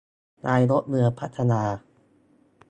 [0.47, 1.63] นายกเมืองพัทยา